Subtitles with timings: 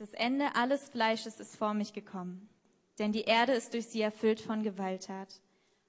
[0.00, 2.48] Das Ende alles Fleisches ist vor mich gekommen,
[2.98, 5.42] denn die Erde ist durch sie erfüllt von Gewalttat.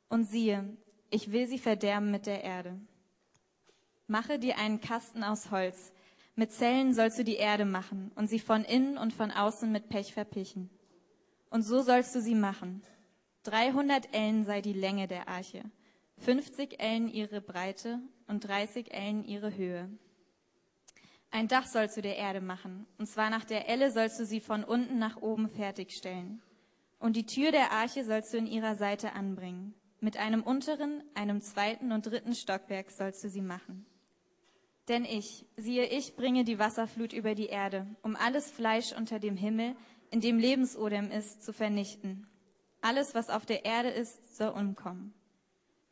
[0.10, 0.66] Und siehe,
[1.10, 2.78] ich will sie verderben mit der Erde.
[4.08, 5.94] Mache dir einen Kasten aus Holz,
[6.36, 9.88] mit Zellen sollst du die Erde machen und sie von innen und von außen mit
[9.88, 10.70] Pech verpichen.
[11.50, 12.82] Und so sollst du sie machen.
[13.43, 15.64] 300 Ellen sei die Länge der Arche,
[16.18, 19.89] 50 Ellen ihre Breite und 30 Ellen ihre Höhe.
[21.32, 24.42] Ein Dach sollst du der Erde machen, und zwar nach der Elle sollst du sie
[24.42, 26.42] von unten nach oben fertigstellen.
[27.00, 29.73] Und die Tür der Arche sollst du in ihrer Seite anbringen.
[30.01, 33.86] Mit einem unteren, einem zweiten und dritten Stockwerk sollst du sie machen.
[34.89, 39.38] Denn ich, siehe ich, bringe die Wasserflut über die Erde, um alles Fleisch unter dem
[39.38, 39.75] Himmel,
[40.09, 42.28] in dem Lebensodem ist, zu vernichten.
[42.81, 45.14] Alles, was auf der Erde ist, soll umkommen.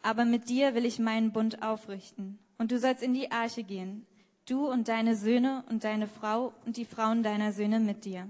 [0.01, 4.05] Aber mit dir will ich meinen Bund aufrichten, und du sollst in die Arche gehen,
[4.49, 8.27] du und deine Söhne und deine Frau und die Frauen deiner Söhne mit dir.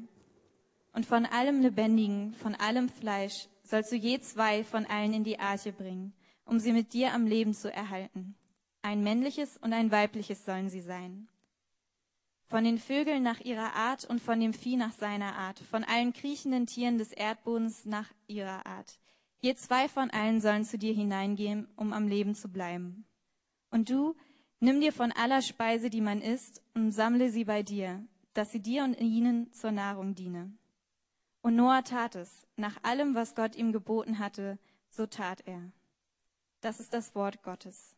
[0.94, 5.40] Und von allem Lebendigen, von allem Fleisch, sollst du je zwei von allen in die
[5.40, 6.14] Arche bringen,
[6.46, 8.36] um sie mit dir am Leben zu erhalten.
[8.82, 11.28] Ein männliches und ein weibliches sollen sie sein.
[12.48, 16.14] Von den Vögeln nach ihrer Art und von dem Vieh nach seiner Art, von allen
[16.14, 19.00] kriechenden Tieren des Erdbodens nach ihrer Art.
[19.42, 23.06] Je zwei von allen sollen zu dir hineingehen, um am Leben zu bleiben.
[23.70, 24.16] Und du,
[24.62, 28.60] Nimm dir von aller Speise, die man isst, und sammle sie bei dir, dass sie
[28.60, 30.52] dir und ihnen zur Nahrung diene.
[31.42, 35.72] Und Noah tat es, nach allem, was Gott ihm geboten hatte, so tat er.
[36.60, 37.96] Das ist das Wort Gottes.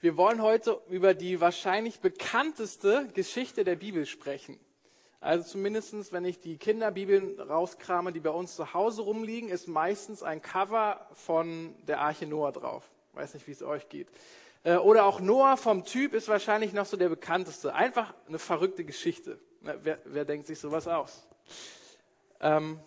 [0.00, 4.58] Wir wollen heute über die wahrscheinlich bekannteste Geschichte der Bibel sprechen.
[5.22, 10.24] Also zumindestens, wenn ich die Kinderbibeln rauskrame, die bei uns zu Hause rumliegen, ist meistens
[10.24, 12.90] ein Cover von der Arche Noah drauf.
[13.12, 14.08] Weiß nicht, wie es euch geht.
[14.64, 17.72] Äh, oder auch Noah vom Typ ist wahrscheinlich noch so der bekannteste.
[17.72, 19.38] Einfach eine verrückte Geschichte.
[19.60, 21.24] Wer, wer denkt sich sowas aus?
[22.40, 22.80] Ähm,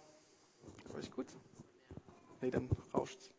[0.92, 1.28] war ich gut?
[2.42, 3.32] Nee, dann rauscht's.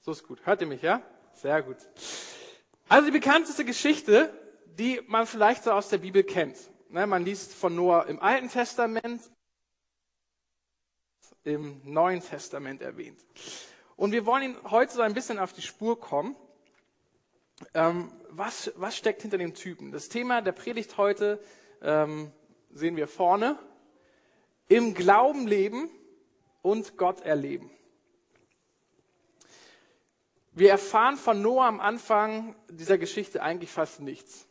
[0.00, 0.40] So ist gut.
[0.46, 1.02] Hört ihr mich, ja?
[1.34, 1.76] Sehr gut.
[2.88, 4.32] Also die bekannteste Geschichte,
[4.78, 6.56] die man vielleicht so aus der Bibel kennt.
[6.88, 9.20] Ne, man liest von Noah im Alten Testament,
[11.42, 13.18] im Neuen Testament erwähnt.
[13.96, 16.36] Und wir wollen ihn heute so ein bisschen auf die Spur kommen.
[17.74, 19.90] Ähm, was, was steckt hinter dem Typen?
[19.90, 21.42] Das Thema der Predigt heute
[21.82, 22.30] ähm,
[22.70, 23.58] sehen wir vorne.
[24.68, 25.90] Im Glauben leben
[26.62, 27.70] und Gott erleben.
[30.52, 34.45] Wir erfahren von Noah am Anfang dieser Geschichte eigentlich fast nichts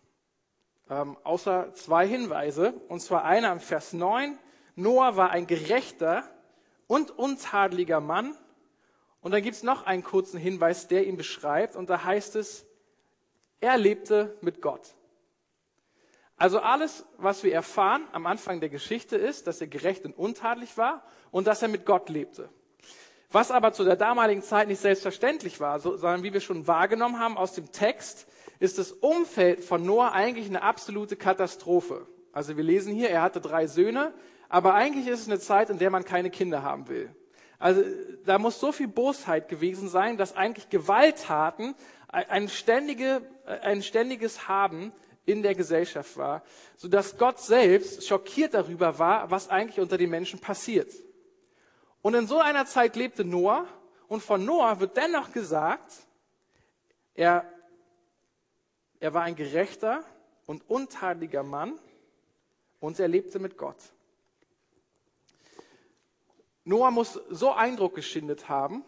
[0.89, 2.73] ähm, außer zwei Hinweise.
[2.87, 4.37] Und zwar einer im Vers 9.
[4.75, 6.23] Noah war ein gerechter
[6.87, 8.35] und untadeliger Mann.
[9.21, 11.75] Und dann gibt es noch einen kurzen Hinweis, der ihn beschreibt.
[11.75, 12.65] Und da heißt es,
[13.59, 14.95] er lebte mit Gott.
[16.37, 20.77] Also alles, was wir erfahren am Anfang der Geschichte ist, dass er gerecht und untadelig
[20.77, 22.49] war und dass er mit Gott lebte.
[23.31, 27.37] Was aber zu der damaligen Zeit nicht selbstverständlich war, sondern wie wir schon wahrgenommen haben
[27.37, 28.27] aus dem Text,
[28.59, 32.07] ist das Umfeld von Noah eigentlich eine absolute Katastrophe.
[32.31, 34.13] Also wir lesen hier, er hatte drei Söhne,
[34.49, 37.13] aber eigentlich ist es eine Zeit, in der man keine Kinder haben will.
[37.59, 37.83] Also
[38.25, 41.75] da muss so viel Bosheit gewesen sein, dass eigentlich Gewalttaten
[42.07, 44.91] ein, ständige, ein ständiges Haben
[45.25, 46.43] in der Gesellschaft war,
[46.77, 50.91] sodass Gott selbst schockiert darüber war, was eigentlich unter den Menschen passiert.
[52.01, 53.65] Und in so einer Zeit lebte Noah
[54.07, 55.91] und von Noah wird dennoch gesagt,
[57.15, 57.49] er
[59.05, 60.03] er war ein gerechter
[60.47, 61.77] und untadeliger Mann
[62.79, 63.77] und er lebte mit Gott.
[66.63, 68.83] Noah muss so Eindruck geschindet haben,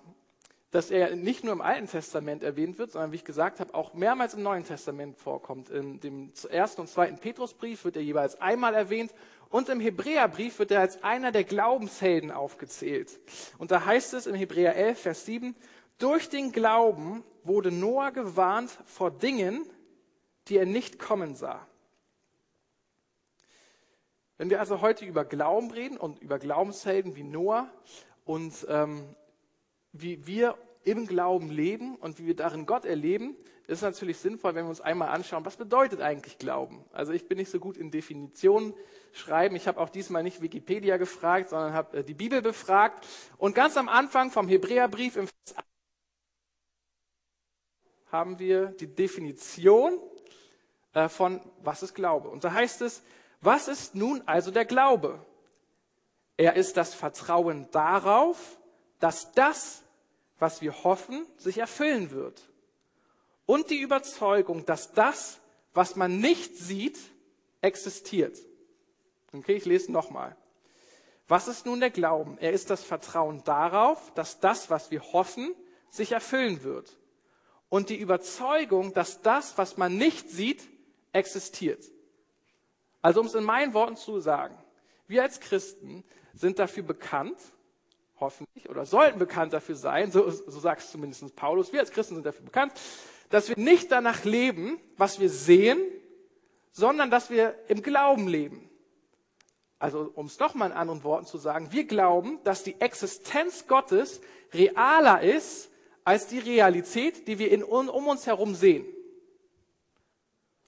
[0.72, 3.94] dass er nicht nur im Alten Testament erwähnt wird, sondern wie ich gesagt habe, auch
[3.94, 5.70] mehrmals im Neuen Testament vorkommt.
[5.70, 9.14] In dem ersten und zweiten Petrusbrief wird er jeweils einmal erwähnt
[9.50, 13.20] und im Hebräerbrief wird er als einer der Glaubenshelden aufgezählt.
[13.60, 15.56] Und da heißt es im Hebräer 11, Vers 7,
[16.00, 19.64] durch den Glauben wurde Noah gewarnt vor Dingen,
[20.50, 21.66] die er nicht kommen sah.
[24.38, 27.72] Wenn wir also heute über Glauben reden und über Glaubenshelden wie Noah
[28.24, 29.16] und ähm,
[29.94, 33.36] wie wir im Glauben leben und wie wir darin Gott erleben,
[33.68, 36.86] ist natürlich sinnvoll, wenn wir uns einmal anschauen, was bedeutet eigentlich Glauben.
[36.94, 38.74] Also ich bin nicht so gut in Definitionen
[39.12, 39.56] schreiben.
[39.58, 43.06] Ich habe auch diesmal nicht Wikipedia gefragt, sondern habe äh, die Bibel befragt.
[43.38, 45.66] Und ganz am Anfang vom Hebräerbrief im Vers
[48.10, 50.00] haben wir die Definition
[51.10, 52.30] von was ist Glaube.
[52.30, 53.04] Und da heißt es,
[53.42, 55.24] was ist nun also der Glaube?
[56.38, 58.58] Er ist das Vertrauen darauf,
[59.00, 59.84] dass das,
[60.40, 62.42] was wir hoffen, sich erfüllen wird.
[63.48, 65.40] und die Überzeugung, dass das,
[65.74, 67.00] was man nicht sieht,
[67.62, 68.38] existiert.
[69.34, 70.36] Okay, ich lese nochmal.
[71.28, 72.38] Was ist nun der Glauben?
[72.40, 75.56] Er ist das Vertrauen darauf, dass das, was wir hoffen,
[75.90, 76.98] sich erfüllen wird.
[77.70, 80.68] Und die Überzeugung, dass das, was man nicht sieht,
[81.18, 81.84] existiert.
[83.02, 84.58] Also um es in meinen Worten zu sagen,
[85.08, 86.04] wir als Christen
[86.34, 87.38] sind dafür bekannt,
[88.20, 92.16] hoffentlich, oder sollten bekannt dafür sein, so, so sagt es zumindest Paulus, wir als Christen
[92.16, 92.74] sind dafür bekannt,
[93.30, 95.80] dass wir nicht danach leben, was wir sehen,
[96.72, 98.70] sondern dass wir im Glauben leben.
[99.80, 104.22] Also um es nochmal in anderen Worten zu sagen, wir glauben, dass die Existenz Gottes
[104.54, 105.70] realer ist
[106.04, 108.86] als die Realität, die wir in, um uns herum sehen.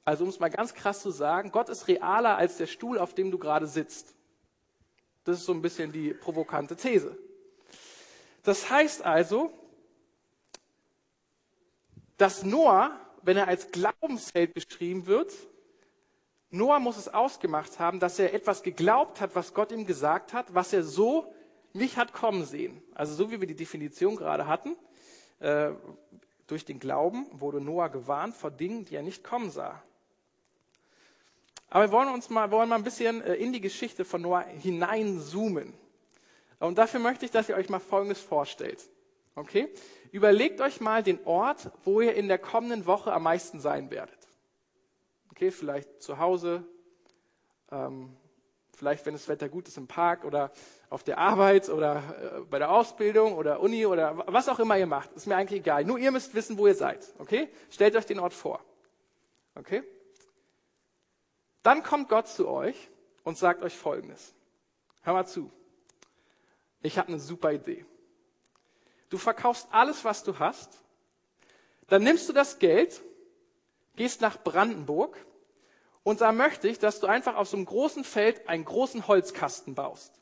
[0.10, 3.14] Also um es mal ganz krass zu sagen, Gott ist realer als der Stuhl, auf
[3.14, 4.16] dem du gerade sitzt.
[5.24, 7.16] Das ist so ein bisschen die provokante These.
[8.42, 9.54] Das heißt also,
[12.18, 15.32] dass Noah, wenn er als Glaubensheld beschrieben wird,
[16.50, 20.56] Noah muss es ausgemacht haben, dass er etwas geglaubt hat, was Gott ihm gesagt hat,
[20.56, 21.32] was er so
[21.74, 22.82] nicht hat kommen sehen.
[22.96, 24.76] Also so wie wir die Definition gerade hatten,
[25.38, 25.70] äh,
[26.48, 29.84] durch den Glauben wurde Noah gewarnt vor Dingen, die er nicht kommen sah.
[31.69, 34.42] Aber wir wollen uns mal, wollen mal ein bisschen äh, in die Geschichte von Noah
[34.42, 35.74] hineinzoomen.
[36.60, 38.89] Und dafür möchte ich, dass ihr euch mal Folgendes vorstellt.
[39.36, 39.69] Okay?
[40.12, 44.18] Überlegt euch mal den Ort, wo ihr in der kommenden Woche am meisten sein werdet.
[45.31, 46.66] Okay, vielleicht zu Hause,
[47.71, 48.18] ähm,
[48.75, 50.51] vielleicht, wenn das Wetter gut ist, im Park oder
[50.89, 54.88] auf der Arbeit oder äh, bei der Ausbildung oder Uni oder was auch immer ihr
[54.88, 55.13] macht.
[55.13, 55.86] Ist mir eigentlich egal.
[55.86, 57.07] Nur ihr müsst wissen, wo ihr seid.
[57.19, 57.48] Okay?
[57.69, 58.60] Stellt euch den Ort vor.
[59.56, 59.83] Okay?
[61.64, 62.90] Dann kommt Gott zu euch
[63.24, 64.34] und sagt euch Folgendes.
[65.02, 65.52] Hör mal zu.
[66.82, 67.86] Ich habe eine super Idee.
[69.10, 70.78] Du verkaufst alles, was du hast.
[71.88, 73.02] Dann nimmst du das Geld,
[73.96, 75.18] gehst nach Brandenburg
[76.04, 79.76] und da möchte ich, dass du einfach auf so einem großen Feld einen großen Holzkasten
[79.76, 80.14] baust.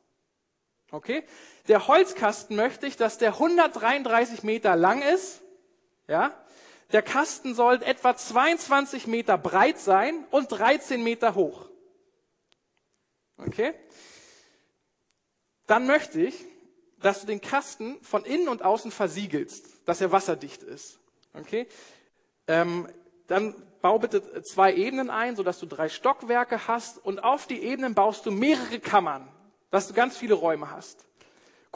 [0.91, 1.25] Okay?
[1.67, 5.41] Der Holzkasten möchte ich, dass der 133 Meter lang ist.
[6.07, 6.33] Ja?
[6.91, 11.67] Der Kasten soll etwa 22 Meter breit sein und 13 Meter hoch.
[13.37, 13.73] Okay?
[15.65, 16.45] Dann möchte ich,
[16.99, 20.99] dass du den Kasten von innen und außen versiegelst, dass er wasserdicht ist.
[21.33, 21.67] Okay?
[22.47, 22.87] Ähm,
[23.27, 27.93] dann bau bitte zwei Ebenen ein, sodass du drei Stockwerke hast und auf die Ebenen
[27.93, 29.27] baust du mehrere Kammern,
[29.69, 31.05] dass du ganz viele Räume hast.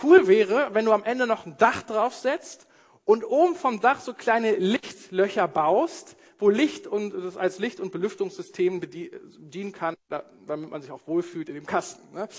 [0.01, 2.65] Cool wäre, wenn du am Ende noch ein Dach draufsetzt
[3.05, 4.55] und oben vom Dach so kleine
[5.11, 9.95] Lichtlöcher baust, wo Licht und das als Licht- und Belüftungssystem dienen kann,
[10.47, 12.15] damit man sich auch wohlfühlt in dem Kasten.
[12.15, 12.29] Ne?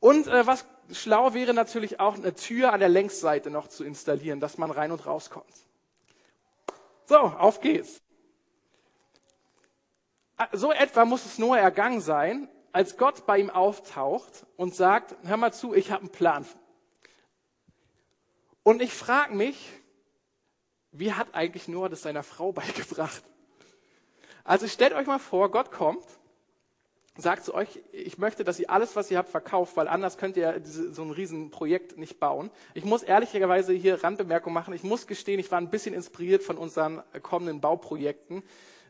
[0.00, 4.40] Und äh, was schlau wäre natürlich auch eine Tür an der Längsseite noch zu installieren,
[4.40, 5.52] dass man rein und rauskommt.
[7.06, 8.00] So, auf geht's.
[10.52, 15.36] So etwa muss es Noah ergangen sein, als Gott bei ihm auftaucht und sagt, hör
[15.36, 16.46] mal zu, ich habe einen Plan.
[18.62, 19.81] Und ich frage mich,
[20.92, 23.22] wie hat eigentlich Noah das seiner Frau beigebracht?
[24.44, 26.04] Also stellt euch mal vor, Gott kommt,
[27.16, 30.36] sagt zu euch, ich möchte, dass ihr alles, was ihr habt, verkauft, weil anders könnt
[30.36, 32.50] ihr diese, so ein Riesenprojekt nicht bauen.
[32.74, 34.74] Ich muss ehrlicherweise hier Randbemerkung machen.
[34.74, 38.42] Ich muss gestehen, ich war ein bisschen inspiriert von unseren kommenden Bauprojekten.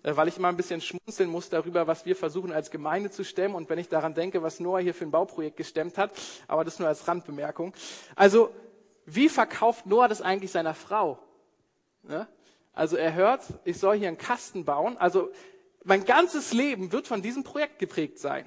[0.03, 3.25] Äh, weil ich immer ein bisschen schmunzeln muss darüber, was wir versuchen als Gemeinde zu
[3.25, 6.13] stemmen und wenn ich daran denke, was Noah hier für ein Bauprojekt gestemmt hat,
[6.49, 7.73] aber das nur als Randbemerkung.
[8.17, 8.51] Also,
[9.05, 11.19] wie verkauft Noah das eigentlich seiner Frau?
[12.09, 12.29] Ja?
[12.73, 14.97] Also er hört, ich soll hier einen Kasten bauen.
[14.97, 15.31] Also
[15.85, 18.47] mein ganzes Leben wird von diesem Projekt geprägt sein.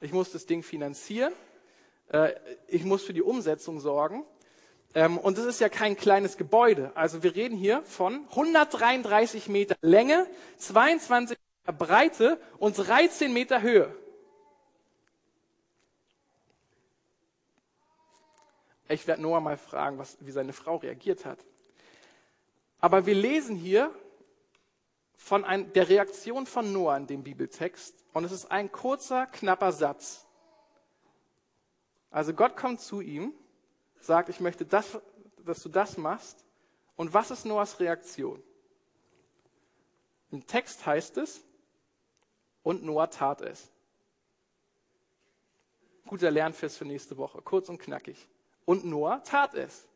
[0.00, 1.32] Ich muss das Ding finanzieren,
[2.08, 2.32] äh,
[2.68, 4.24] ich muss für die Umsetzung sorgen
[4.94, 6.92] ähm, und es ist ja kein kleines Gebäude.
[6.94, 10.26] Also wir reden hier von 133 Meter Länge,
[10.58, 13.94] 22 Meter Breite und 13 Meter Höhe.
[18.88, 21.44] Ich werde Noah mal fragen, was, wie seine Frau reagiert hat.
[22.86, 23.92] Aber wir lesen hier
[25.16, 29.72] von ein, der Reaktion von Noah in dem Bibeltext und es ist ein kurzer, knapper
[29.72, 30.24] Satz.
[32.12, 33.34] Also Gott kommt zu ihm
[33.98, 35.00] sagt, ich möchte, das,
[35.44, 36.44] dass du das machst.
[36.94, 38.40] Und was ist Noahs Reaktion?
[40.30, 41.42] Im Text heißt es,
[42.62, 43.68] und Noah tat es.
[46.06, 48.28] Guter Lernfest für nächste Woche, kurz und knackig.
[48.64, 49.88] Und Noah tat es.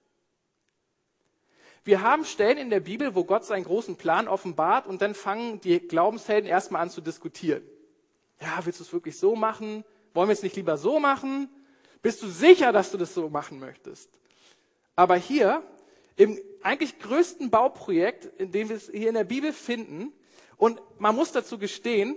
[1.85, 5.61] Wir haben Stellen in der Bibel, wo Gott seinen großen Plan offenbart und dann fangen
[5.61, 7.63] die Glaubenshelden erstmal an zu diskutieren.
[8.41, 9.85] Ja, willst du es wirklich so machen?
[10.13, 11.49] Wollen wir es nicht lieber so machen?
[12.03, 14.11] Bist du sicher, dass du das so machen möchtest?
[14.97, 15.63] Aber hier
[16.17, 20.13] im eigentlich größten Bauprojekt, in dem wir es hier in der Bibel finden.
[20.59, 22.17] Und man muss dazu gestehen,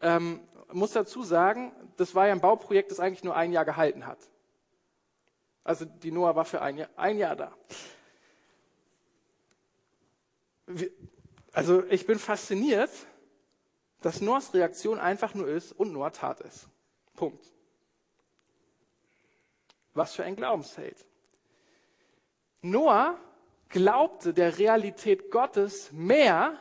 [0.00, 0.40] ähm,
[0.72, 4.18] muss dazu sagen, das war ja ein Bauprojekt, das eigentlich nur ein Jahr gehalten hat.
[5.62, 7.54] Also die Noah war für ein Jahr, ein Jahr da.
[11.52, 12.90] Also ich bin fasziniert,
[14.00, 16.68] dass Noahs Reaktion einfach nur ist und Noah tat es.
[17.16, 17.44] Punkt.
[19.94, 21.04] Was für ein Glaubensheld.
[22.62, 23.18] Noah
[23.68, 26.56] glaubte der Realität Gottes mehr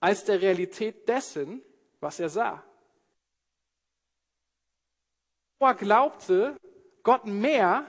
[0.00, 1.62] als der Realität dessen,
[2.00, 2.64] was er sah.
[5.60, 6.56] Noah glaubte
[7.02, 7.86] Gott mehr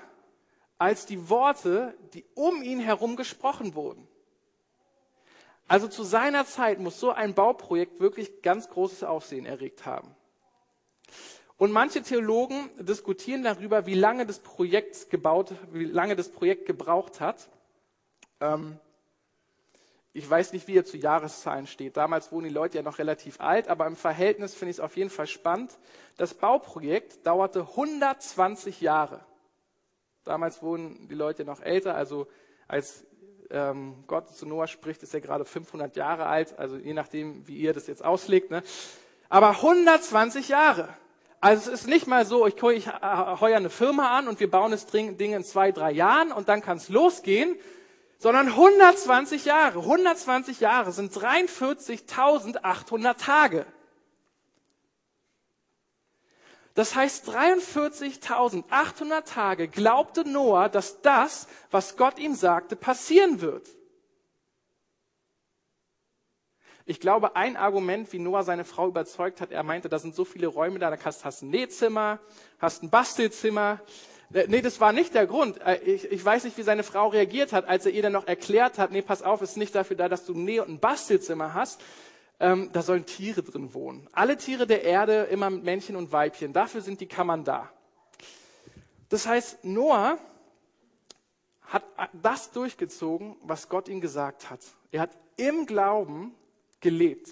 [0.77, 4.08] als die Worte, die um ihn herum gesprochen wurden.
[5.69, 10.15] Also zu seiner Zeit muss so ein Bauprojekt wirklich ganz großes Aufsehen erregt haben.
[11.57, 17.19] Und manche Theologen diskutieren darüber, wie lange das Projekt gebaut, wie lange das Projekt gebraucht
[17.19, 17.49] hat.
[18.39, 18.79] Ähm,
[20.11, 21.97] ich weiß nicht, wie er zu Jahreszahlen steht.
[21.97, 24.97] Damals wurden die Leute ja noch relativ alt, aber im Verhältnis finde ich es auf
[24.97, 25.77] jeden Fall spannend.
[26.17, 29.23] Das Bauprojekt dauerte 120 Jahre.
[30.23, 32.27] Damals wurden die Leute noch älter, also
[32.67, 33.05] als
[33.49, 37.57] ähm, Gott zu Noah spricht, ist er gerade 500 Jahre alt, also je nachdem, wie
[37.57, 38.51] ihr das jetzt auslegt.
[38.51, 38.63] Ne?
[39.29, 40.89] Aber 120 Jahre.
[41.41, 44.71] Also es ist nicht mal so, ich, ich heuer eine Firma an und wir bauen
[44.71, 47.55] das Ding in zwei, drei Jahren und dann kann es losgehen,
[48.17, 49.79] sondern 120 Jahre.
[49.79, 53.65] 120 Jahre sind 43.800 Tage.
[56.75, 63.67] Das heißt, 43.800 Tage glaubte Noah, dass das, was Gott ihm sagte, passieren wird.
[66.89, 70.25] Ich glaube, ein Argument, wie Noah seine Frau überzeugt hat, er meinte, da sind so
[70.25, 72.17] viele Räume da, da hast, hast ein Nähzimmer,
[72.57, 73.79] hast ein Bastelzimmer.
[74.33, 75.61] Äh, nee, das war nicht der Grund.
[75.61, 78.25] Äh, ich, ich weiß nicht, wie seine Frau reagiert hat, als er ihr dann noch
[78.25, 80.69] erklärt hat, nee, pass auf, es ist nicht dafür da, dass du ein Näh- und
[80.69, 81.79] ein Bastelzimmer hast,
[82.39, 84.07] ähm, da sollen Tiere drin wohnen.
[84.13, 86.53] Alle Tiere der Erde, immer mit Männchen und Weibchen.
[86.53, 87.71] Dafür sind die Kammern da.
[89.09, 90.17] Das heißt, Noah
[91.61, 94.61] hat das durchgezogen, was Gott ihm gesagt hat.
[94.91, 96.33] Er hat im Glauben
[96.79, 97.29] gelebt.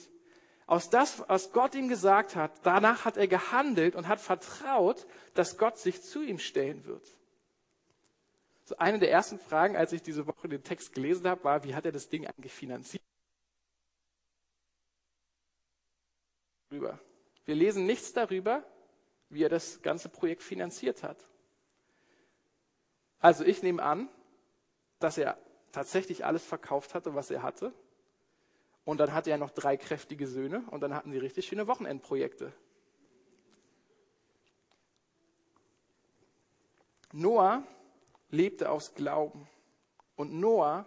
[0.66, 5.58] Aus das, was Gott ihm gesagt hat, danach hat er gehandelt und hat vertraut, dass
[5.58, 7.08] Gott sich zu ihm stellen wird.
[8.66, 11.74] So eine der ersten Fragen, als ich diese Woche den Text gelesen habe, war, wie
[11.74, 13.02] hat er das Ding eigentlich finanziert?
[16.70, 18.64] Wir lesen nichts darüber,
[19.30, 21.18] wie er das ganze Projekt finanziert hat.
[23.20, 24.10] Also ich nehme an,
[25.00, 25.38] dass er
[25.72, 27.74] tatsächlich alles verkauft hatte, was er hatte.
[28.86, 32.54] Und dann hatte er noch drei kräftige Söhne und dann hatten sie richtig schöne Wochenendprojekte.
[37.12, 37.64] Noah
[38.30, 39.48] lebte aus Glauben
[40.16, 40.86] und Noah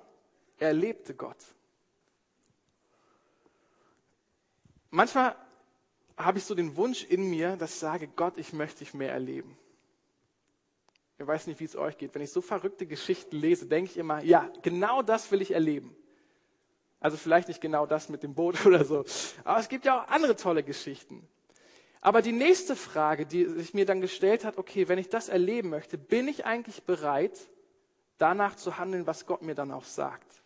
[0.58, 1.38] erlebte Gott.
[4.90, 5.37] Manchmal
[6.25, 9.12] habe ich so den Wunsch in mir, dass ich sage, Gott, ich möchte dich mehr
[9.12, 9.57] erleben.
[11.19, 12.15] Ich weiß nicht, wie es euch geht.
[12.15, 15.95] Wenn ich so verrückte Geschichten lese, denke ich immer, ja, genau das will ich erleben.
[16.99, 19.05] Also vielleicht nicht genau das mit dem Boot oder so.
[19.45, 21.27] Aber es gibt ja auch andere tolle Geschichten.
[22.00, 25.69] Aber die nächste Frage, die sich mir dann gestellt hat, okay, wenn ich das erleben
[25.69, 27.39] möchte, bin ich eigentlich bereit,
[28.17, 30.43] danach zu handeln, was Gott mir dann auch sagt?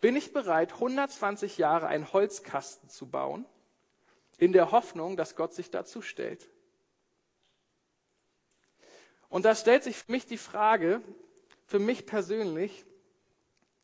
[0.00, 3.44] Bin ich bereit, 120 Jahre einen Holzkasten zu bauen?
[4.38, 6.48] In der Hoffnung, dass Gott sich dazu stellt.
[9.28, 11.02] Und da stellt sich für mich die Frage,
[11.66, 12.84] für mich persönlich,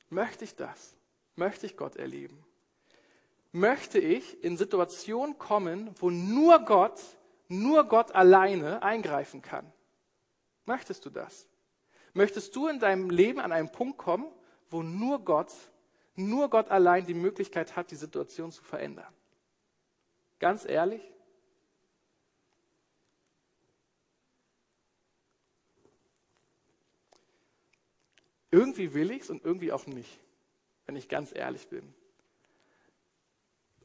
[0.08, 0.94] möchte ich das?
[1.34, 2.44] Möchte ich Gott erleben?
[3.50, 7.00] Möchte ich in Situationen kommen, wo nur Gott,
[7.48, 9.70] nur Gott alleine eingreifen kann?
[10.64, 11.48] Möchtest du das?
[12.14, 14.30] Möchtest du in deinem Leben an einen Punkt kommen,
[14.70, 15.52] wo nur Gott,
[16.14, 19.12] nur Gott allein die Möglichkeit hat, die Situation zu verändern?
[20.42, 21.00] Ganz ehrlich?
[28.50, 30.18] Irgendwie will ich es und irgendwie auch nicht,
[30.86, 31.94] wenn ich ganz ehrlich bin.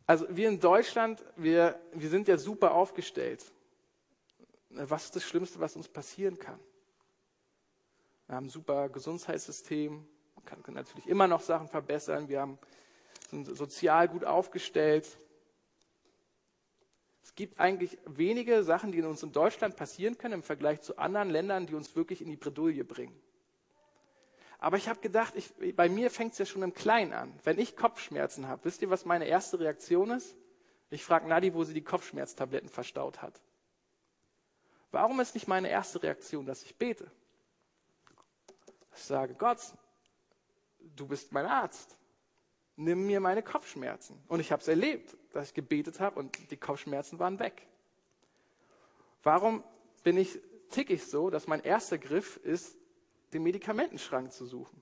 [0.08, 3.46] Also wir in Deutschland, wir, wir sind ja super aufgestellt.
[4.72, 6.60] Was ist das Schlimmste, was uns passieren kann?
[8.26, 12.58] Wir haben ein super Gesundheitssystem, man kann, natürlich immer noch Sachen verbessern, wir haben,
[13.30, 15.20] sind sozial gut aufgestellt,
[17.28, 20.98] es gibt eigentlich wenige Sachen, die in uns in Deutschland passieren können im Vergleich zu
[20.98, 23.22] anderen Ländern, die uns wirklich in die Bredouille bringen.
[24.60, 27.38] Aber ich habe gedacht, ich, bei mir fängt es ja schon im Kleinen an.
[27.44, 30.38] Wenn ich Kopfschmerzen habe, wisst ihr, was meine erste Reaktion ist?
[30.90, 33.42] Ich frage Nadi, wo sie die Kopfschmerztabletten verstaut hat.
[34.92, 37.12] Warum ist nicht meine erste Reaktion, dass ich bete?
[38.96, 39.60] Ich sage, Gott,
[40.80, 41.97] du bist mein Arzt.
[42.78, 44.22] Nimm mir meine Kopfschmerzen.
[44.28, 47.68] Und ich habe es erlebt, dass ich gebetet habe und die Kopfschmerzen waren weg.
[49.24, 49.64] Warum
[50.04, 52.78] bin ich tickig so, dass mein erster Griff ist,
[53.34, 54.82] den Medikamentenschrank zu suchen?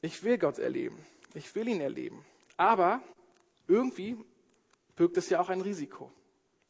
[0.00, 1.04] Ich will Gott erleben.
[1.34, 2.24] Ich will ihn erleben.
[2.56, 3.02] Aber
[3.66, 4.16] irgendwie
[4.96, 6.10] birgt es ja auch ein Risiko.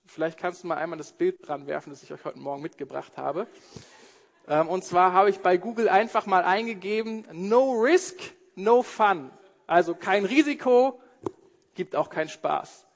[0.07, 3.17] Vielleicht kannst du mal einmal das Bild dran werfen, das ich euch heute Morgen mitgebracht
[3.17, 3.47] habe.
[4.49, 8.19] Ähm, und zwar habe ich bei Google einfach mal eingegeben, no risk,
[8.55, 9.31] no fun.
[9.67, 11.01] Also kein Risiko,
[11.75, 12.87] gibt auch keinen Spaß.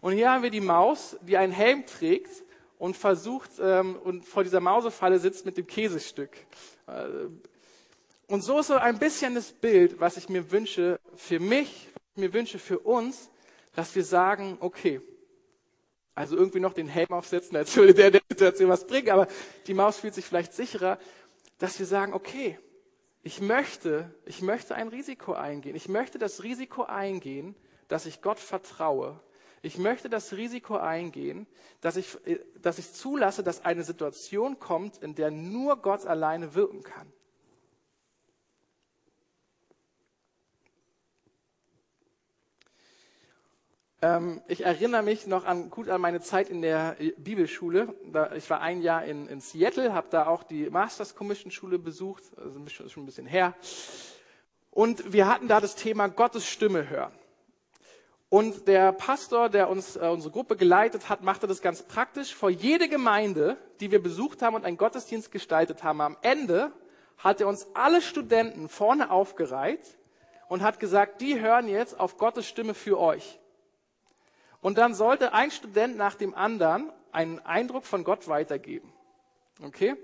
[0.00, 2.44] Und hier haben wir die Maus, die einen Helm trägt
[2.78, 6.30] und versucht ähm, und vor dieser Mausefalle sitzt mit dem Käsestück.
[6.86, 7.28] Äh,
[8.28, 12.32] und so ist so ein bisschen das Bild, was ich mir wünsche für mich, mir
[12.32, 13.28] wünsche für uns,
[13.74, 15.00] dass wir sagen, okay,
[16.14, 19.26] also irgendwie noch den Helm aufsetzen, als würde der der Situation was bringen, aber
[19.66, 20.98] die Maus fühlt sich vielleicht sicherer,
[21.58, 22.58] dass wir sagen, okay,
[23.22, 25.76] ich möchte, ich möchte ein Risiko eingehen.
[25.76, 27.54] Ich möchte das Risiko eingehen,
[27.86, 29.20] dass ich Gott vertraue.
[29.62, 31.46] Ich möchte das Risiko eingehen,
[31.80, 32.18] dass ich,
[32.60, 37.12] dass ich zulasse, dass eine Situation kommt, in der nur Gott alleine wirken kann.
[44.48, 47.94] Ich erinnere mich noch an, gut an meine Zeit in der Bibelschule.
[48.36, 52.24] ich war ein Jahr in, in Seattle, habe da auch die Masters Commission Schule besucht,
[52.36, 53.54] also schon ein bisschen her.
[54.72, 57.12] Und wir hatten da das Thema Gottes Stimme hören.
[58.28, 62.34] Und der Pastor, der uns äh, unsere Gruppe geleitet hat, machte das ganz praktisch.
[62.34, 66.72] Vor jede Gemeinde, die wir besucht haben und einen Gottesdienst gestaltet haben, am Ende
[67.18, 69.98] hat er uns alle Studenten vorne aufgereiht
[70.48, 73.38] und hat gesagt, die hören jetzt auf Gottes Stimme für euch.
[74.62, 78.90] Und dann sollte ein Student nach dem anderen einen Eindruck von Gott weitergeben.
[79.60, 79.96] Okay?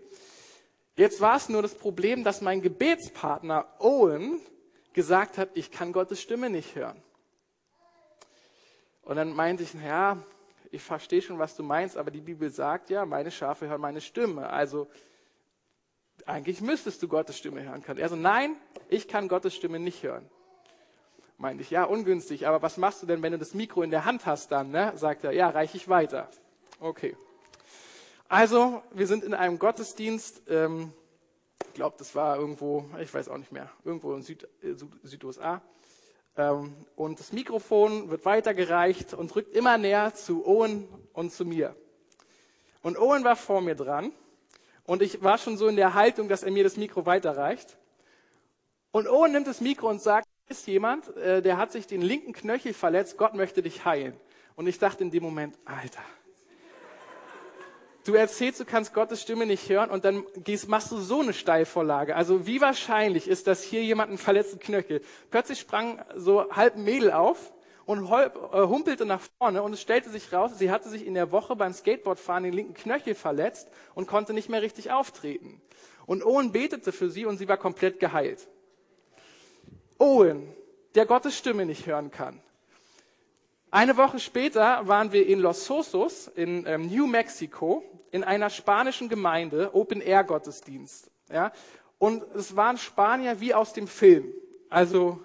[0.96, 4.40] Jetzt war es nur das Problem, dass mein Gebetspartner Owen
[4.92, 7.00] gesagt hat, ich kann Gottes Stimme nicht hören.
[9.02, 10.18] Und dann meinte ich, ja,
[10.73, 14.00] ich verstehe schon, was du meinst, aber die Bibel sagt ja, meine Schafe hören meine
[14.00, 14.50] Stimme.
[14.50, 14.88] Also
[16.26, 18.00] eigentlich müsstest du Gottes Stimme hören können.
[18.00, 18.56] Er so, nein,
[18.88, 20.28] ich kann Gottes Stimme nicht hören.
[21.40, 24.04] Meinte ich, ja, ungünstig, aber was machst du denn, wenn du das Mikro in der
[24.04, 24.72] Hand hast dann?
[24.72, 24.92] Ne?
[24.96, 26.28] Sagt er, ja, reiche ich weiter.
[26.80, 27.16] Okay.
[28.28, 30.92] Also, wir sind in einem Gottesdienst, ähm,
[31.64, 34.74] ich glaube, das war irgendwo, ich weiß auch nicht mehr, irgendwo in Süd, äh,
[35.04, 35.62] Süd-USA.
[36.36, 41.76] Ähm, und das Mikrofon wird weitergereicht und rückt immer näher zu Owen und zu mir.
[42.82, 44.12] Und Owen war vor mir dran
[44.84, 47.76] und ich war schon so in der Haltung, dass er mir das Mikro weiterreicht.
[48.90, 52.32] Und Owen nimmt das Mikro und sagt, ist jemand, äh, der hat sich den linken
[52.32, 54.15] Knöchel verletzt, Gott möchte dich heilen.
[54.56, 56.02] Und ich dachte in dem Moment, Alter,
[58.04, 61.32] du erzählst, du kannst Gottes Stimme nicht hören und dann gehst, machst du so eine
[61.32, 62.17] Steilvorlage.
[62.17, 65.02] Also wie wahrscheinlich ist, dass hier jemand einen verletzten Knöchel?
[65.30, 67.52] Plötzlich sprang so halb Mädel auf
[67.84, 68.30] und äh,
[68.67, 71.73] humpelte nach vorne und es stellte sich raus, sie hatte sich in der Woche beim
[71.73, 75.61] Skateboardfahren den linken Knöchel verletzt und konnte nicht mehr richtig auftreten.
[76.04, 78.49] Und Owen betete für sie und sie war komplett geheilt.
[79.99, 80.54] Owen,
[80.95, 82.41] der Gottes Stimme nicht hören kann.
[83.71, 89.08] Eine Woche später waren wir in Los Sosos in ähm, New Mexico in einer spanischen
[89.08, 91.11] Gemeinde, Open Air Gottesdienst.
[91.30, 91.52] Ja?
[91.99, 94.32] Und es waren Spanier wie aus dem Film.
[94.71, 95.21] Also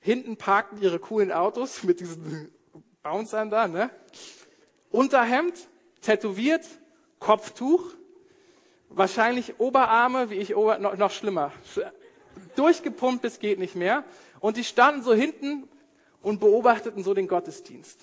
[0.00, 2.50] hinten parkten ihre coolen Autos mit diesen
[3.02, 3.90] Bouncern da, ne?
[4.90, 5.54] Unterhemd,
[6.00, 6.66] tätowiert,
[7.18, 7.94] Kopftuch,
[8.88, 11.52] wahrscheinlich Oberarme, wie ich, noch, noch schlimmer,
[12.56, 14.04] durchgepumpt bis geht nicht mehr.
[14.40, 15.68] Und die standen so hinten
[16.22, 17.98] und beobachteten so den Gottesdienst.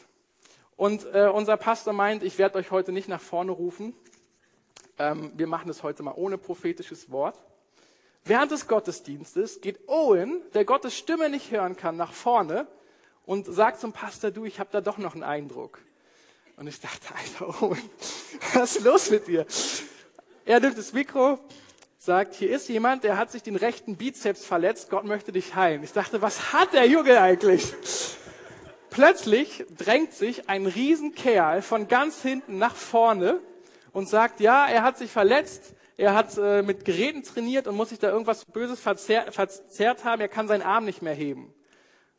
[0.76, 3.94] Und äh, unser Pastor meint, ich werde euch heute nicht nach vorne rufen.
[4.98, 7.42] Ähm, wir machen es heute mal ohne prophetisches Wort.
[8.24, 12.68] Während des Gottesdienstes geht Owen, der Gottes Stimme nicht hören kann, nach vorne
[13.26, 15.80] und sagt zum Pastor, du, ich habe da doch noch einen Eindruck.
[16.58, 17.90] Und ich dachte, Alter, Owen,
[18.54, 19.46] was ist los mit dir?
[20.46, 21.40] Er nimmt das Mikro,
[22.02, 25.84] sagt, hier ist jemand, der hat sich den rechten Bizeps verletzt, Gott möchte dich heilen.
[25.84, 27.74] Ich dachte, was hat der Junge eigentlich?
[28.90, 33.42] Plötzlich drängt sich ein Riesenkerl von ganz hinten nach vorne
[33.92, 37.90] und sagt, ja, er hat sich verletzt, er hat äh, mit Geräten trainiert und muss
[37.90, 41.54] sich da irgendwas Böses verzerrt, verzerrt haben, er kann seinen Arm nicht mehr heben.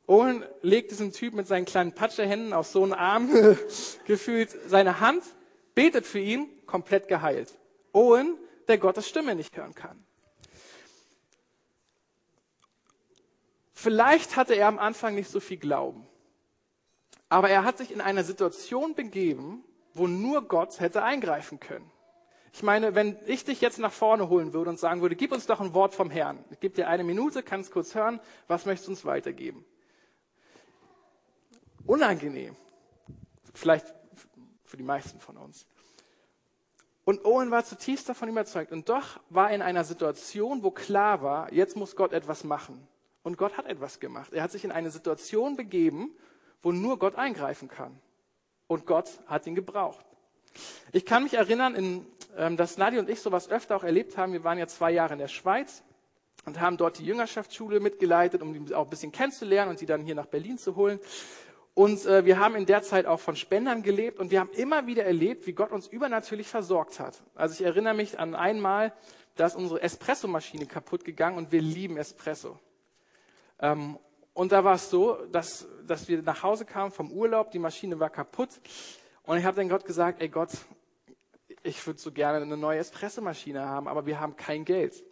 [0.07, 3.31] Owen legt diesem Typ mit seinen kleinen Patschehänden auf so einen Arm
[4.05, 5.25] gefühlt seine Hand,
[5.75, 7.55] betet für ihn, komplett geheilt.
[7.93, 8.37] Owen
[8.70, 10.02] der Gottes Stimme nicht hören kann.
[13.74, 16.06] Vielleicht hatte er am Anfang nicht so viel Glauben,
[17.28, 21.90] aber er hat sich in einer Situation begeben, wo nur Gott hätte eingreifen können.
[22.52, 25.46] Ich meine, wenn ich dich jetzt nach vorne holen würde und sagen würde, gib uns
[25.46, 26.44] doch ein Wort vom Herrn.
[26.50, 29.64] Ich gebe dir eine Minute, kannst kurz hören, was möchtest du uns weitergeben?
[31.87, 32.56] Unangenehm.
[33.54, 33.87] Vielleicht
[34.64, 35.66] für die meisten von uns.
[37.11, 38.70] Und Owen war zutiefst davon überzeugt.
[38.70, 42.87] Und doch war er in einer Situation, wo klar war, jetzt muss Gott etwas machen.
[43.25, 44.33] Und Gott hat etwas gemacht.
[44.33, 46.12] Er hat sich in eine Situation begeben,
[46.62, 47.99] wo nur Gott eingreifen kann.
[48.68, 50.07] Und Gott hat ihn gebraucht.
[50.92, 54.33] Ich kann mich erinnern, in, ähm, dass Nadia und ich sowas öfter auch erlebt haben.
[54.33, 55.83] Wir waren ja zwei Jahre in der Schweiz
[56.44, 60.03] und haben dort die Jüngerschaftsschule mitgeleitet, um die auch ein bisschen kennenzulernen und die dann
[60.03, 61.01] hier nach Berlin zu holen.
[61.81, 64.87] Und äh, wir haben in der Zeit auch von Spendern gelebt und wir haben immer
[64.87, 67.23] wieder erlebt, wie Gott uns übernatürlich versorgt hat.
[67.35, 68.93] Also ich erinnere mich an einmal,
[69.37, 72.59] da ist unsere Espressomaschine kaputt gegangen und wir lieben Espresso.
[73.61, 73.99] Ähm,
[74.35, 77.99] und da war es so, dass, dass wir nach Hause kamen vom Urlaub, die Maschine
[77.99, 78.61] war kaputt
[79.23, 80.51] und ich habe dann Gott gesagt, ey Gott,
[81.62, 85.03] ich würde so gerne eine neue Espressomaschine haben, aber wir haben kein Geld.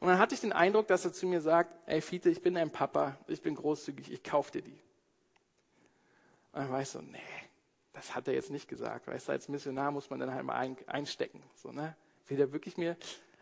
[0.00, 2.54] Und dann hatte ich den Eindruck, dass er zu mir sagt, ey Fiete, ich bin
[2.54, 4.87] dein Papa, ich bin großzügig, ich kaufe dir die.
[6.52, 7.18] Und dann war ich so, nee,
[7.92, 9.06] das hat er jetzt nicht gesagt.
[9.06, 11.42] Weißt du, als Missionar muss man dann halt mal ein, einstecken.
[11.54, 11.96] So, ne?
[12.28, 12.96] Will der wirklich mir?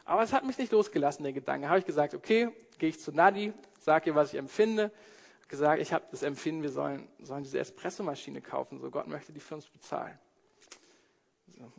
[0.05, 1.69] Aber es hat mich nicht losgelassen, der Gedanke.
[1.69, 4.93] Habe ich gesagt, okay, gehe ich zu Nadi, sage ihr, was ich empfinde.
[5.49, 8.81] Gesagt, ich habe das Empfinden, wir sollen, sollen diese Espressomaschine kaufen.
[8.81, 10.19] So, Gott möchte die für uns bezahlen.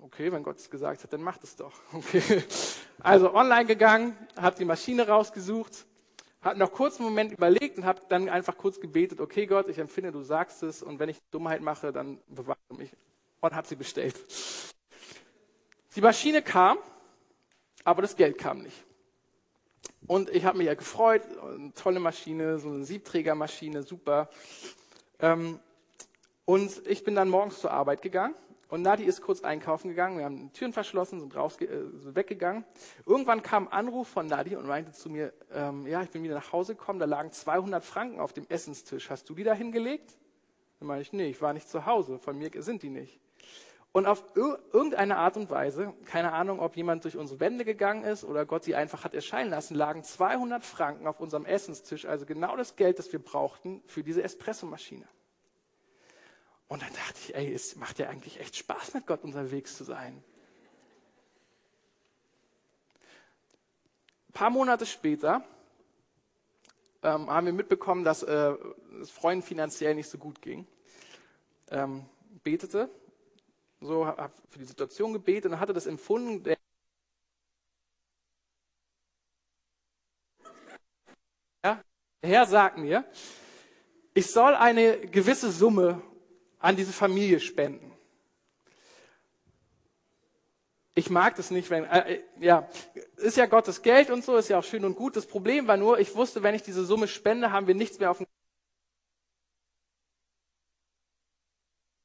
[0.02, 1.74] Okay, wenn Gott es gesagt hat, dann macht es doch.
[1.94, 2.44] Okay.
[3.00, 5.86] Also online gegangen, habe die Maschine rausgesucht,
[6.48, 9.78] hat noch kurz einen Moment überlegt und habe dann einfach kurz gebetet, okay Gott, ich
[9.78, 12.92] empfinde, du sagst es und wenn ich Dummheit mache, dann bewahre mich.
[13.40, 14.16] Und habe sie bestellt.
[15.96, 16.78] Die Maschine kam,
[17.84, 18.84] aber das Geld kam nicht.
[20.08, 24.30] Und ich habe mich ja gefreut, eine tolle Maschine, so eine Siebträgermaschine, super.
[25.20, 25.60] Ähm,
[26.46, 28.36] und ich bin dann morgens zur Arbeit gegangen
[28.70, 30.18] und Nadi ist kurz einkaufen gegangen.
[30.18, 32.66] Wir haben die Türen verschlossen, sind, raus, äh, sind weggegangen.
[33.06, 36.36] Irgendwann kam ein Anruf von Nadi und meinte zu mir, ähm, ja, ich bin wieder
[36.36, 39.10] nach Hause gekommen, da lagen 200 Franken auf dem Essenstisch.
[39.10, 40.18] Hast du die da hingelegt?
[40.80, 42.20] Dann meine ich, nee, ich war nicht zu Hause.
[42.20, 43.20] Von mir sind die nicht.
[43.94, 48.24] Und auf irgendeine Art und Weise, keine Ahnung, ob jemand durch unsere Wände gegangen ist
[48.24, 52.56] oder Gott sie einfach hat erscheinen lassen, lagen 200 Franken auf unserem Essenstisch, also genau
[52.58, 55.08] das Geld, das wir brauchten für diese Espressomaschine.
[56.68, 59.84] Und dann dachte ich, ey, es macht ja eigentlich echt Spaß, mit Gott unterwegs zu
[59.84, 60.22] sein.
[64.30, 65.46] Ein paar Monate später
[67.04, 68.54] ähm, haben wir mitbekommen, dass äh,
[69.02, 70.68] es Freunden finanziell nicht so gut ging.
[71.70, 72.06] Ähm,
[72.44, 72.90] betete,
[73.80, 76.44] so habe für die Situation gebetet und hatte das empfunden.
[76.44, 76.58] Der
[82.22, 83.06] Herr sagt mir,
[84.14, 86.02] ich soll eine gewisse Summe
[86.60, 87.92] an diese Familie spenden.
[90.96, 92.68] Ich mag das nicht, wenn, äh, ja,
[93.18, 95.16] ist ja Gottes Geld und so, ist ja auch schön und gut.
[95.16, 98.10] Das Problem war nur, ich wusste, wenn ich diese Summe spende, haben wir nichts mehr
[98.10, 98.26] auf dem.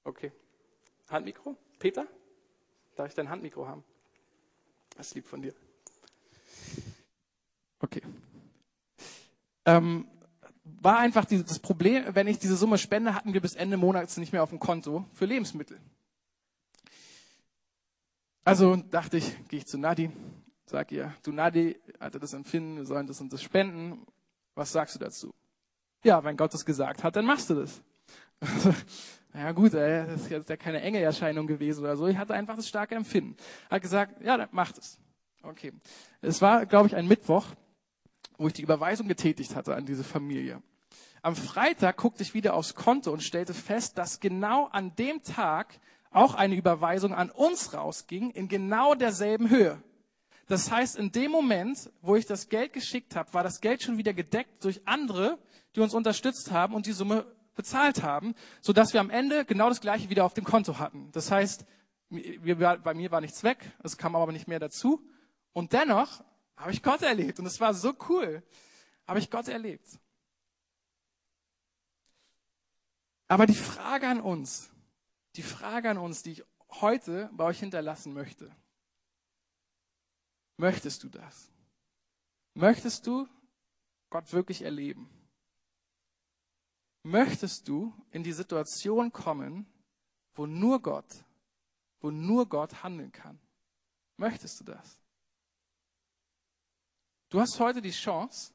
[0.04, 0.30] Okay.
[1.08, 1.56] Handmikro?
[1.78, 2.06] Peter?
[2.94, 3.82] Darf ich dein Handmikro haben?
[4.94, 5.54] Das ist lieb von dir.
[7.80, 8.02] Okay.
[9.64, 10.06] Ähm,
[10.64, 14.32] war einfach das Problem, wenn ich diese Summe spende, hatten wir bis Ende Monats nicht
[14.32, 15.80] mehr auf dem Konto für Lebensmittel.
[18.44, 20.10] Also dachte ich, gehe ich zu Nadi,
[20.66, 24.04] sag ihr, du Nadi, hatte das Empfinden, wir sollen das und das spenden.
[24.54, 25.32] Was sagst du dazu?
[26.04, 27.80] Ja, wenn Gott das gesagt hat, dann machst du das.
[29.34, 32.08] ja gut, das ist jetzt ja keine Engelerscheinung gewesen oder so.
[32.08, 33.36] Ich hatte einfach das starke Empfinden.
[33.70, 34.98] Hat gesagt, ja, dann macht es.
[35.42, 35.72] Okay.
[36.20, 37.46] Es war, glaube ich, ein Mittwoch,
[38.38, 40.62] wo ich die Überweisung getätigt hatte an diese Familie.
[41.22, 45.78] Am Freitag guckte ich wieder aufs Konto und stellte fest, dass genau an dem Tag
[46.10, 49.82] auch eine Überweisung an uns rausging in genau derselben Höhe.
[50.48, 53.98] Das heißt, in dem Moment, wo ich das Geld geschickt habe, war das Geld schon
[53.98, 55.38] wieder gedeckt durch andere,
[55.74, 59.68] die uns unterstützt haben und die Summe bezahlt haben, so dass wir am Ende genau
[59.68, 61.10] das gleiche wieder auf dem Konto hatten.
[61.12, 61.64] Das heißt,
[62.10, 65.00] bei mir war nichts weg, es kam aber nicht mehr dazu.
[65.52, 66.22] Und dennoch
[66.56, 68.42] habe ich Gott erlebt und es war so cool.
[69.06, 69.86] Habe ich Gott erlebt.
[73.28, 74.70] Aber die Frage an uns,
[75.36, 76.44] die Frage an uns, die ich
[76.80, 78.54] heute bei euch hinterlassen möchte.
[80.56, 81.50] Möchtest du das?
[82.54, 83.26] Möchtest du
[84.10, 85.08] Gott wirklich erleben?
[87.02, 89.66] Möchtest du in die Situation kommen,
[90.34, 91.24] wo nur Gott,
[92.00, 93.40] wo nur Gott handeln kann?
[94.16, 95.01] Möchtest du das?
[97.32, 98.52] Du hast heute die Chance,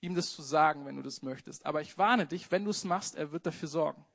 [0.00, 1.66] ihm das zu sagen, wenn du das möchtest.
[1.66, 4.06] Aber ich warne dich, wenn du es machst, er wird dafür sorgen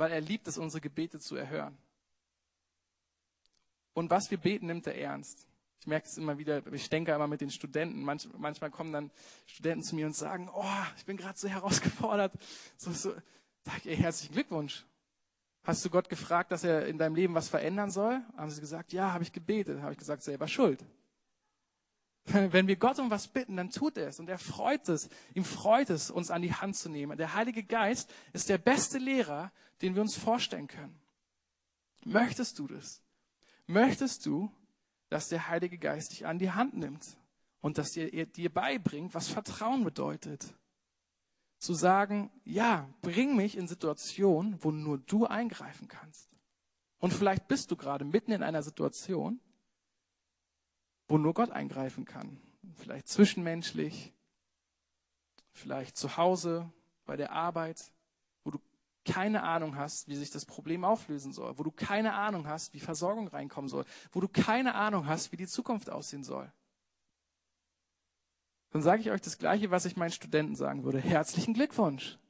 [0.00, 1.76] weil er liebt es, unsere Gebete zu erhören.
[3.92, 5.46] Und was wir beten, nimmt er ernst.
[5.80, 8.02] Ich merke es immer wieder, ich denke immer mit den Studenten.
[8.02, 9.10] Manch, manchmal kommen dann
[9.46, 10.64] Studenten zu mir und sagen, oh,
[10.96, 12.32] ich bin gerade so herausgefordert.
[12.76, 13.14] So, so.
[13.62, 14.86] Sag ey, herzlichen Glückwunsch.
[15.64, 18.22] Hast du Gott gefragt, dass er in deinem Leben was verändern soll?
[18.36, 19.82] Haben sie gesagt, ja, habe ich gebetet.
[19.82, 20.82] Habe ich gesagt, selber schuld.
[22.24, 25.08] Wenn wir Gott um was bitten, dann tut er es und er freut es.
[25.34, 27.16] Ihm freut es, uns an die Hand zu nehmen.
[27.16, 29.52] Der Heilige Geist ist der beste Lehrer,
[29.82, 31.00] den wir uns vorstellen können.
[32.04, 33.02] Möchtest du das?
[33.66, 34.50] Möchtest du,
[35.08, 37.16] dass der Heilige Geist dich an die Hand nimmt
[37.60, 40.54] und dass er dir beibringt, was Vertrauen bedeutet?
[41.58, 46.30] Zu sagen, ja, bring mich in Situationen, wo nur du eingreifen kannst.
[46.98, 49.40] Und vielleicht bist du gerade mitten in einer Situation,
[51.10, 52.40] wo nur Gott eingreifen kann.
[52.76, 54.14] Vielleicht zwischenmenschlich,
[55.52, 56.72] vielleicht zu Hause,
[57.04, 57.92] bei der Arbeit,
[58.44, 58.60] wo du
[59.04, 62.78] keine Ahnung hast, wie sich das Problem auflösen soll, wo du keine Ahnung hast, wie
[62.78, 66.52] Versorgung reinkommen soll, wo du keine Ahnung hast, wie die Zukunft aussehen soll.
[68.70, 71.00] Dann sage ich euch das Gleiche, was ich meinen Studenten sagen würde.
[71.00, 72.20] Herzlichen Glückwunsch.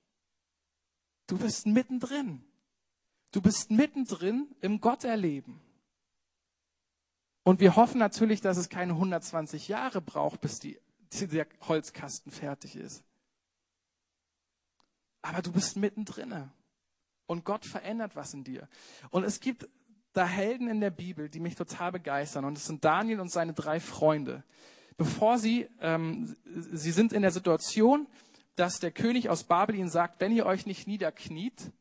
[1.26, 2.42] Du bist mittendrin.
[3.30, 5.60] Du bist mittendrin im Gotterleben.
[7.42, 10.79] Und wir hoffen natürlich, dass es keine 120 Jahre braucht, bis die,
[11.20, 13.03] der Holzkasten fertig ist.
[15.22, 16.50] Aber du bist mittendrin.
[17.26, 18.68] Und Gott verändert was in dir.
[19.11, 19.68] Und es gibt
[20.12, 22.44] da Helden in der Bibel, die mich total begeistern.
[22.44, 24.42] Und es sind Daniel und seine drei Freunde.
[24.96, 28.07] Bevor sie, ähm, sie sind in der Situation,
[28.57, 31.72] dass der König aus Babel ihnen sagt, wenn ihr euch nicht niederkniet,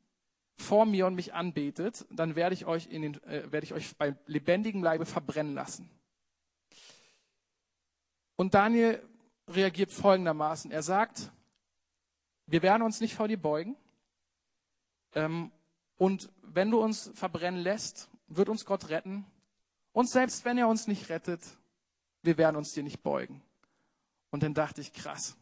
[0.61, 3.95] vor mir und mich anbetet, dann werde ich euch, in den, äh, werde ich euch
[3.97, 5.89] bei lebendigem Leibe verbrennen lassen.
[8.35, 9.01] Und Daniel
[9.47, 10.71] reagiert folgendermaßen.
[10.71, 11.31] Er sagt,
[12.45, 13.75] wir werden uns nicht vor dir beugen.
[15.13, 15.51] Ähm,
[15.97, 19.25] und wenn du uns verbrennen lässt, wird uns Gott retten.
[19.91, 21.41] Und selbst wenn er uns nicht rettet,
[22.21, 23.41] wir werden uns dir nicht beugen.
[24.29, 25.35] Und dann dachte ich, krass,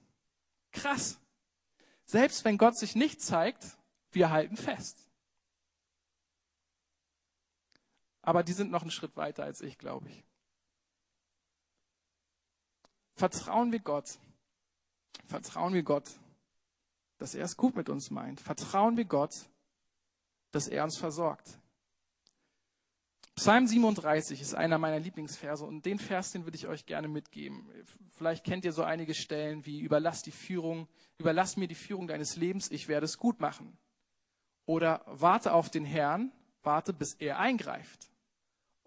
[0.71, 1.19] krass.
[2.05, 3.77] Selbst wenn Gott sich nicht zeigt,
[4.11, 5.06] wir halten fest.
[8.27, 10.21] Aber die sind noch einen Schritt weiter als ich, glaube ich.
[13.15, 14.19] Vertrauen wir Gott.
[15.27, 16.03] Vertrauen wir Gott,
[17.19, 18.41] dass er es gut mit uns meint.
[18.41, 19.33] Vertrauen wir Gott,
[20.51, 21.57] dass er uns versorgt.
[23.35, 27.71] Psalm 37 ist einer meiner Lieblingsverse und den Vers, den würde ich euch gerne mitgeben.
[28.17, 32.35] Vielleicht kennt ihr so einige Stellen wie überlass die Führung, überlass mir die Führung deines
[32.35, 33.77] Lebens, ich werde es gut machen.
[34.65, 38.09] Oder warte auf den Herrn, warte bis er eingreift.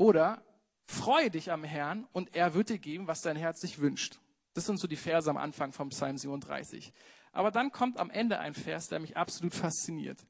[0.00, 0.42] Oder
[0.86, 4.18] freue dich am Herrn und er wird dir geben, was dein Herz sich wünscht.
[4.54, 6.94] Das sind so die Verse am Anfang vom Psalm 37.
[7.32, 10.26] Aber dann kommt am Ende ein Vers, der mich absolut fasziniert.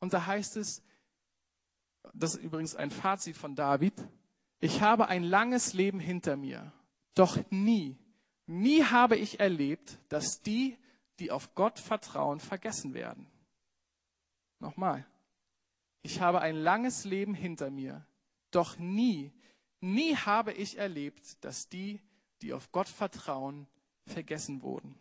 [0.00, 0.82] Und da heißt es,
[2.12, 3.94] das ist übrigens ein Fazit von David,
[4.58, 6.72] ich habe ein langes Leben hinter mir,
[7.14, 7.96] doch nie,
[8.46, 10.76] nie habe ich erlebt, dass die,
[11.20, 13.30] die auf Gott vertrauen, vergessen werden.
[14.58, 15.06] Nochmal,
[16.02, 18.04] ich habe ein langes Leben hinter mir,
[18.54, 19.32] doch nie,
[19.80, 22.00] nie habe ich erlebt, dass die,
[22.40, 23.66] die auf Gott vertrauen,
[24.06, 24.98] vergessen wurden.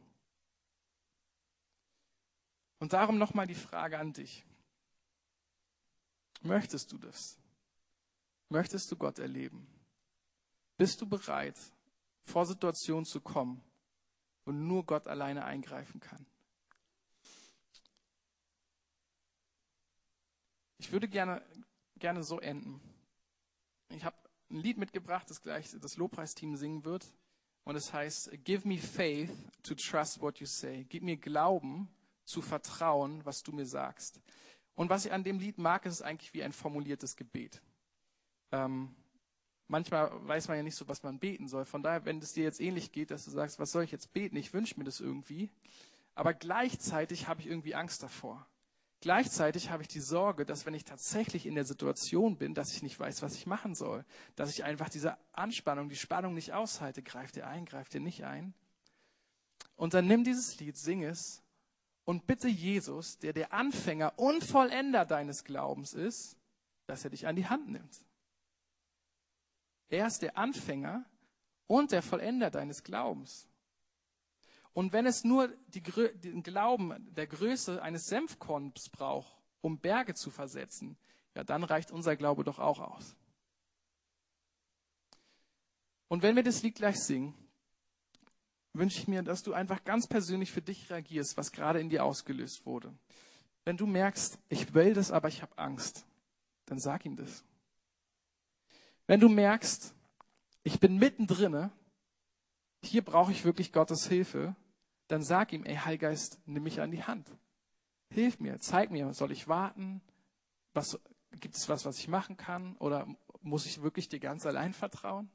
[2.79, 4.43] Und darum nochmal die Frage an dich.
[6.41, 7.37] Möchtest du das?
[8.49, 9.67] Möchtest du Gott erleben?
[10.77, 11.57] Bist du bereit,
[12.25, 13.63] vor Situationen zu kommen,
[14.45, 16.25] wo nur Gott alleine eingreifen kann?
[20.79, 21.45] Ich würde gerne,
[21.99, 22.81] gerne so enden.
[23.95, 24.15] Ich habe
[24.49, 27.05] ein Lied mitgebracht, das gleich das Lobpreisteam singen wird.
[27.63, 29.31] Und es heißt, Give me faith
[29.63, 30.85] to trust what you say.
[30.89, 31.89] Gib mir Glauben
[32.25, 34.21] zu vertrauen, was du mir sagst.
[34.75, 37.61] Und was ich an dem Lied mag, ist eigentlich wie ein formuliertes Gebet.
[38.51, 38.95] Ähm,
[39.67, 41.65] manchmal weiß man ja nicht so, was man beten soll.
[41.65, 44.13] Von daher, wenn es dir jetzt ähnlich geht, dass du sagst, was soll ich jetzt
[44.13, 44.37] beten?
[44.37, 45.49] Ich wünsche mir das irgendwie.
[46.15, 48.47] Aber gleichzeitig habe ich irgendwie Angst davor.
[49.01, 52.83] Gleichzeitig habe ich die Sorge, dass wenn ich tatsächlich in der Situation bin, dass ich
[52.83, 57.01] nicht weiß, was ich machen soll, dass ich einfach diese Anspannung, die Spannung nicht aushalte,
[57.01, 58.53] greift ihr ein, greift ihr nicht ein.
[59.75, 61.41] Und dann nimm dieses Lied, sing es
[62.05, 66.37] und bitte Jesus, der der Anfänger und Vollender deines Glaubens ist,
[66.85, 68.05] dass er dich an die Hand nimmt.
[69.89, 71.05] Er ist der Anfänger
[71.65, 73.47] und der Vollender deines Glaubens.
[74.73, 80.31] Und wenn es nur die, den Glauben der Größe eines Senfkorns braucht, um Berge zu
[80.31, 80.97] versetzen,
[81.35, 83.15] ja, dann reicht unser Glaube doch auch aus.
[86.07, 87.33] Und wenn wir das Lied gleich singen,
[88.73, 92.03] wünsche ich mir, dass du einfach ganz persönlich für dich reagierst, was gerade in dir
[92.03, 92.93] ausgelöst wurde.
[93.63, 96.05] Wenn du merkst, ich will das, aber ich habe Angst,
[96.65, 97.43] dann sag ihm das.
[99.07, 99.93] Wenn du merkst,
[100.63, 101.69] ich bin mittendrin,
[102.83, 104.55] hier brauche ich wirklich Gottes Hilfe,
[105.11, 107.29] dann sag ihm, ey Heilgeist, nimm mich an die Hand.
[108.11, 110.01] Hilf mir, zeig mir, soll ich warten?
[110.73, 110.97] Was,
[111.31, 112.77] gibt es was, was ich machen kann?
[112.77, 113.07] Oder
[113.41, 115.29] muss ich wirklich dir ganz allein vertrauen?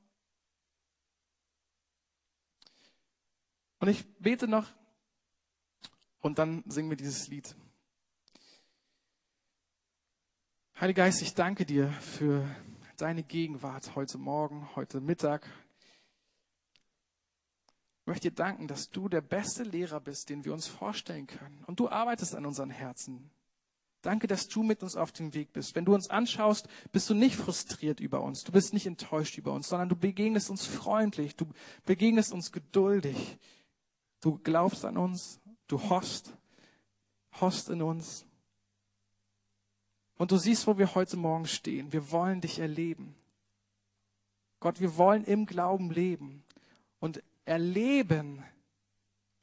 [3.79, 4.73] Und ich bete noch
[6.21, 7.55] und dann singen wir dieses Lied.
[10.81, 12.49] Heiliger Geist, ich danke dir für
[12.97, 15.47] deine Gegenwart heute Morgen, heute Mittag.
[18.07, 21.65] Ich möchte dir danken, dass du der beste Lehrer bist, den wir uns vorstellen können.
[21.67, 23.33] Und du arbeitest an unseren Herzen.
[24.01, 25.75] Danke, dass du mit uns auf dem Weg bist.
[25.75, 28.45] Wenn du uns anschaust, bist du nicht frustriert über uns.
[28.45, 31.35] Du bist nicht enttäuscht über uns, sondern du begegnest uns freundlich.
[31.35, 31.47] Du
[31.85, 33.39] begegnest uns geduldig.
[34.21, 35.41] Du glaubst an uns.
[35.67, 36.33] Du hoffst,
[37.41, 38.25] hoffst in uns.
[40.17, 41.93] Und du siehst, wo wir heute Morgen stehen.
[41.93, 43.17] Wir wollen dich erleben.
[44.61, 46.45] Gott, wir wollen im Glauben leben
[47.01, 48.45] und erleben,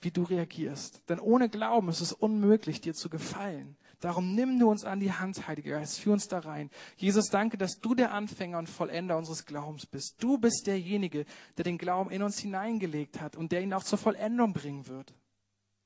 [0.02, 1.02] wie du reagierst.
[1.10, 3.78] Denn ohne Glauben ist es unmöglich, dir zu gefallen.
[4.00, 6.70] Darum nimm du uns an die Hand, Heiliger Geist, führ uns da rein.
[6.98, 10.22] Jesus, danke, dass du der Anfänger und Vollender unseres Glaubens bist.
[10.22, 11.26] Du bist derjenige,
[11.58, 15.13] der den Glauben in uns hineingelegt hat und der ihn auch zur Vollendung bringen wird.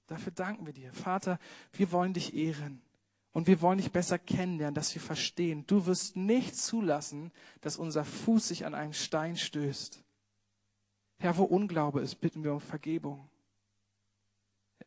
[0.08, 0.92] Dafür danken wir dir.
[0.94, 1.38] Vater,
[1.74, 2.82] wir wollen dich ehren.
[3.34, 8.04] Und wir wollen dich besser kennenlernen, dass wir verstehen, du wirst nicht zulassen, dass unser
[8.04, 10.04] Fuß sich an einen Stein stößt.
[11.18, 13.30] Herr, wo Unglaube ist, bitten wir um Vergebung.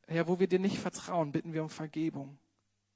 [0.07, 2.39] Herr, wo wir dir nicht vertrauen, bitten wir um Vergebung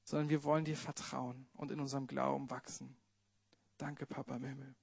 [0.05, 2.95] sondern wir wollen dir vertrauen und in unserem Glauben wachsen.
[3.79, 4.75] Danke, Papa im Himmel.